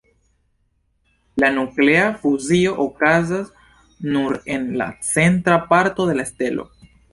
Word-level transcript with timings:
La 1.43 1.51
nuklea 1.57 2.07
fuzio 2.23 2.71
okazas 2.87 3.53
nur 4.15 4.41
en 4.57 4.67
la 4.83 4.91
centra 5.13 5.61
parto 5.69 6.07
de 6.11 6.21
la 6.21 6.29
stelo. 6.35 6.71